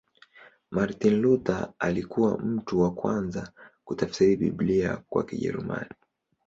Martin 0.71 1.19
Luther 1.21 1.73
alikuwa 1.79 2.37
mtu 2.37 2.79
wa 2.81 2.91
kwanza 2.93 3.51
kutafsiri 3.83 4.35
Biblia 4.35 5.03
kwa 5.09 5.23
Kijerumani. 5.25 5.89